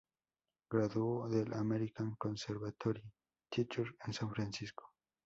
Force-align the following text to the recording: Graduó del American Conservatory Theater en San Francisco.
Graduó 0.71 1.29
del 1.29 1.53
American 1.53 2.15
Conservatory 2.15 3.03
Theater 3.51 3.85
en 4.07 4.13
San 4.13 4.31
Francisco. 4.31 4.91